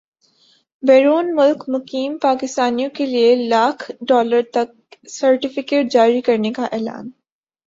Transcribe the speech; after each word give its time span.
بیرون 0.83 1.27
ملک 1.35 1.63
مقیم 1.69 2.17
پاکستانیوں 2.21 2.89
کیلئے 2.95 3.35
لاکھ 3.49 3.89
ڈالر 4.07 4.41
تک 4.53 4.69
کے 4.91 5.07
سرٹفکیٹ 5.09 5.91
جاری 5.91 6.21
کرنے 6.21 6.51
کا 6.53 6.65
اعلان 6.71 7.09